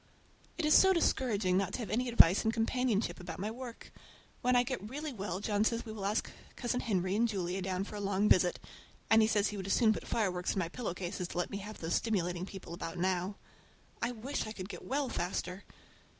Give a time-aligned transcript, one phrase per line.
[0.57, 3.91] It is so discouraging not to have any advice and companionship about my work.
[4.41, 7.83] When I get really well John says we will ask Cousin Henry and Julia down
[7.83, 8.59] for a long visit;
[9.09, 11.27] but he says he would as soon put fire works in my pillow case as
[11.27, 13.35] to let me have those stimulating people about now.
[14.01, 15.65] I wish I could get well faster.